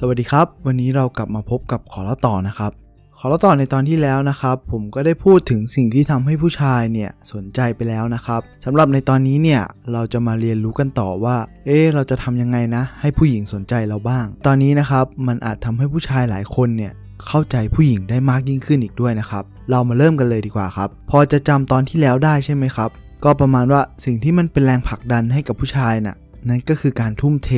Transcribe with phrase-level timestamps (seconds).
[0.00, 2.72] สวัสดีครับ วันนี้เรากลับมาพบกับขอเล่าต่อนะครับ
[3.18, 9.62] ขอเล่าต่อในตอนที่แล้วนะครับ ผมก็ได้พูดถึงสิ่งที่ทำให้ผู้ชายเนี่ยสนใจไปแล้วนะครับสำหรับในตอนนี้เนี่ย
[9.92, 11.36] เราจะมาเรียนรู้กันต่อว่า
[11.66, 16.92] เอ๊เราจะทำยังไงนะ ให้ผู้หญิงสนใจเราบ้าง ตอนนี้นะครับมันอาจทำให้ผู้ชายหลายคนเนี่ย
[17.26, 22.90] เข้าใจผู้หญิงได้มากยิ่งขึ้นอีกด้วยนะครับ เรามาเริ่มกันเลยดีกว่าครับ พอจะจำตอนที่แล้วได้ใช่ไหมครับ
[23.24, 26.16] ก็ประมาณว่าสิ่งที่มันเป็นแรงผลักดันให้กับผู้ชายน่ะ
[26.48, 27.50] นั่นก็คือการทุ่มเท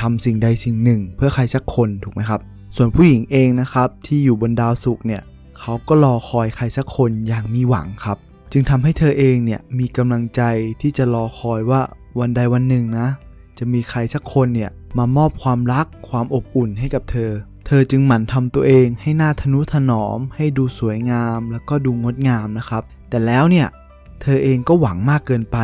[0.00, 2.40] ทำสิ่งใดสิ่งหนึ่ง เพื่อใครสักคนถูกไหมครับ
[2.76, 5.22] ส่วนผู้หญิงเองนะครับที่อยู่บนดาวศุกร์เนี่ย
[5.58, 8.18] เขาก็รอคอยใครสักคนอย่างมีหวังครับ
[8.52, 10.42] จึงทำให้เธอเองเนี่ยมีกำลังใจ
[10.80, 11.80] ที่จะรอคอยว่า
[12.18, 13.08] วันใดวันหนึ่งนะ
[13.58, 17.30] จะมีใครสักคนเนี่ยมามอบความรักความอบอุ่นให้กับเธอ
[17.66, 23.68] เธอจึงหมั่นทำตัวเองให้หน้าทนุถนอม ให้ดูสวยงาม แล้วก็ดูงดงามนะครับ แต่แล้วเนี่ย
[24.22, 25.58] เธอเองก็หวังมากเกินไป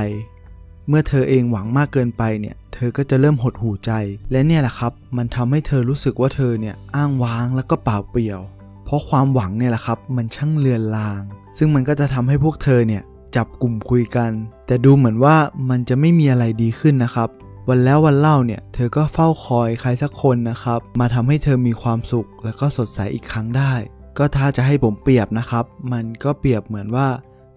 [0.89, 3.93] เมื่อเธอเองหวังมากเกินไปเนี่ย เธอก็จะเริ่มหดหู่ใจ
[4.33, 8.41] และเนี่ยแหละครับ มันทำให้เธอรู้สึกว่าเธอเนี่ยอ้างว้างแล้วก็เปล่าเปลี่ยว
[8.85, 11.21] เพราะความหวังเนี่ยแหละครับมันช่างเลือนลาง
[11.57, 13.03] ซึ่งมันก็จะทำให้พวกเธอเนี่ย
[13.37, 14.31] จับกลุ่มคุยกัน
[14.67, 15.37] แต่ดูเหมือนว่า
[15.71, 17.29] มันจะไม่มีอะไรดีขึ้นนะครับ
[17.69, 23.73] วันแล้ววันเล่าเนี่ยเธอก็เฝ้าคอยใครสักคนนะครับ มาทำให้เธอมีความสุข แล้วก็สดใสอีกครั้งได้
[24.19, 27.09] ก็ถ้าจะให้ผมเปรียบนะครับ มันก็เปรียบเหมือนว่า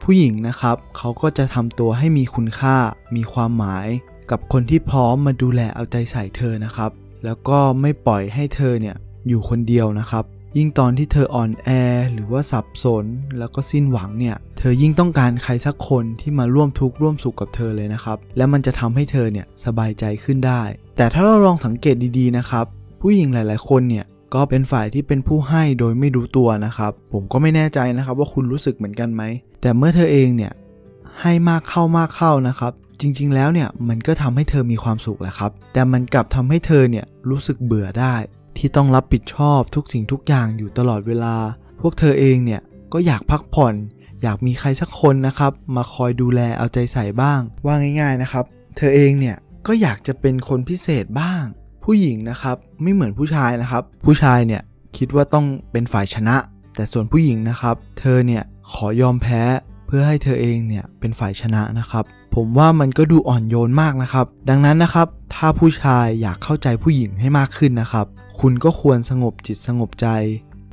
[0.04, 2.78] ผู้หญิงนะครับ เขาก็จะทำตัวให้มีคุณค่า
[3.16, 3.88] มีความหมาย
[4.32, 6.92] กับคนที่พร้อมมาดูแลเอาใจใส่เธอนะครับ
[7.26, 8.96] แล้วก็ไม่ปล่อยให้เธอเนี่ย
[9.28, 10.26] อยู่คนเดียวนะครับ
[10.58, 11.70] ยิ่งตอนที่เธออ่อนแอ
[12.14, 13.06] หรือว่าสับสน
[13.38, 20.62] แล้วก็สิ้นหวังเนี่ย เธอยิ่งต้องการใครสักคนที่มาร่วมทุกข์ร่วมสุขกับเธอเลยนะครับ และมันจะทำให้เธอเนี่ยสบายใจขึ้นได้
[20.98, 22.66] แต่ถ้าเราลองสังเกตดีๆนะครับ
[23.02, 29.24] ผู้หญิงหลาย ๆ คนเนี่ยก็เป็นฝ่ายที่เป็นผู้ให้โดยไม่รู้ตัวนะครับ ผมก็ไม่แน่ใจนะครับว่าคุณรู้สึกเหมือนกันไหม
[29.62, 30.52] แต่เมื่อเธอเองเนี่ย
[31.22, 38.16] ให้มากเข้ามากเข้านะครับ จริงๆ แล้วเนี่ยมันก็ทำให้เธอมีความสุขแหละครับ แต่มันกลับทำให้เธอเนี่ยรู้สึกเบื่อได้
[38.58, 41.36] ที่ต้องรับผิดชอบทุกสิ่งทุกอย่างอยู่ตลอดเวลา
[41.82, 42.62] พวกเธอเองเนี่ย
[42.94, 43.74] ก็อยากพักผ่อน
[44.22, 48.46] อยากมีใครสักคนนะครับ มาคอยดูแลเอาใจใส่บ้าง ว่าง่าย ๆนะครับ
[48.78, 51.44] เธอเองเนี่ยก็อยากจะเป็นคนพิเศษบ้าง
[51.84, 54.62] ผู้หญิงนะครับไม่เหมือนผู้ชายนะครับ ผู้ชายเนี่ย
[54.98, 56.36] คิดว่าต้องเป็นฝ่ายชนะ
[56.76, 59.42] แต่ส่วนผู้หญิงนะครับ เธอเนี่ยขอยอมแพ้
[59.94, 62.04] พื่อให้เธอเองเนี่ยเป็นฝ่ายชนะนะครับ
[62.36, 68.06] ผมว่ามันก็ดูอ่อนโยนมากนะครับ ดังนั้นนะครับ ถ้าผู้ชายอยากเข้าใจผู้หญิงให้มากขึ้นนะครับ
[68.40, 70.08] คุณก็ควรสงบจิตสงบใจ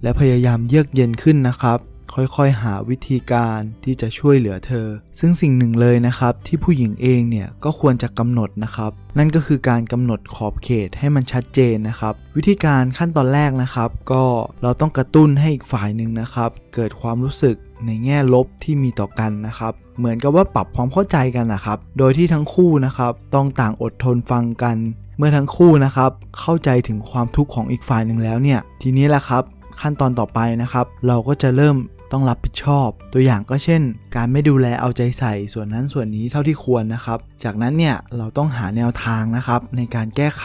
[0.03, 1.79] และพยายามเยือกเย็นขึ้นนะครับ
[2.15, 4.87] ค่อยๆ หาวิธีการที่จะช่วยเหลือเธอ
[5.19, 14.25] ซึ่งสิ่งหนึ่งเลยนะครับ ที่ผู้หญิงเองเนี่ยก็ควรจะกำหนดนะครับ นั่นก็คือการกำหนดขอบเขตให้มันชัดเจนนะครับ วิธีการขั้นตอนแรกนะครับ ก็
[14.63, 24.77] เราต้องกระตุ้นให้อีกฝ่ายหนึ่งนะครับ เกิดความรู้สึกในแง่ลบที่มีต่อกันนะครับ เหมือนกับว่าปรับความเข้าใจกันนะครับ โดยที่ทั้งคู่นะครับต้องต่างอดทนฟังกัน
[25.19, 26.11] เมื่อทั้งคู่นะครับ
[26.41, 29.43] เข้าใจถึงความทุกข์ของอีกฝ่ายหนึ่งแล้วเนี่ย ทีนี้แหละครับ
[29.81, 31.77] ขั้นตอนต่อไปนะครับ เราก็จะเริ่ม
[32.13, 33.83] ต้องรับผิดชอบ ตัวอย่างก็เช่น
[34.17, 40.45] การไม่ดูแลเอาใจใส่ส่วนนั้นส่วนนี้เท่าที่ควรนะครับ จากนั้นเนี่ยเราต้องหาแนวทางนะครับในการแก้ไข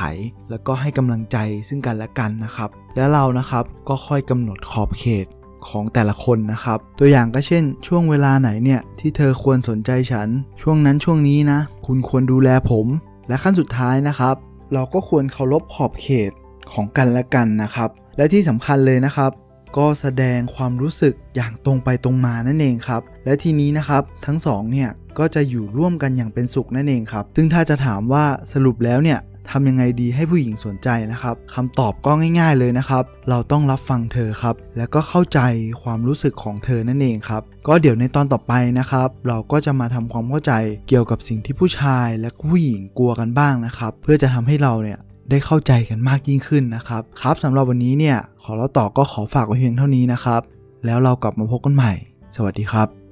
[0.49, 1.37] แล้วก็ให้กำลังใจ
[1.67, 5.27] ซึ่งกันและกันนะครับ แล้วเรานะครับก็ค่อยกำหนดขอบเขต
[5.69, 10.29] ของแต่ละคนนะครับ ตัวอย่างก็เช่น ช่วงเวลาไหนเนี่ยที่เธอควรสนใจฉัน
[10.61, 12.87] ช่วงนั้นช่วงนี้นะ คุณควรดูแลผม
[13.27, 14.35] และขั้นสุดท้ายนะครับ
[14.73, 16.31] เราก็ควรเคารพขอบเขต
[16.73, 19.31] ของกันและกันนะครับ และที่สำคัญเลยนะครับ
[19.77, 24.89] ก็แสดงความรู้สึกอย่างตรงไปตรงมานั่นเองครับ และทีนี้นะครับทั้งสองเนี่ย
[25.19, 29.19] ก็จะอยู่ร่วมกันอย่างเป็นสุขนั่นเองครับ ซึ่งถ้าจะถามว่าสรุปแล้วเนี่ย
[29.51, 35.39] ทำยังไงดีให้ผู้หญิงสนใจนะครับคำตอบก็ง่ายๆเลยนะครับ เราต้องรับฟังเธอครับ แล้วก็เข้าใจ
[35.83, 40.53] ความรู้สึกของเธอนั่นเองครับ ก็เดี๋ยวในตอนต่อไปนะครับ เราก็จะมาทำความเข้าใจ
[40.87, 50.41] เกี่ยวกับสิ่งที่ผู้ชายและผู้หญิงกลัวกันบ้างนะครับ เพื่อจะทำให้เราเนี่ย ได้เข้าใจกันมากยิ่งขึ้นนะครับ ครับสำหรับวันนี้เนี่ย ขอเราต่อก็ขอฝากไว้เพียงเท่านี้นะครับ
[50.85, 51.93] แล้วเรากลับมาพบกันใหม่
[52.35, 53.02] สวัสดีครับ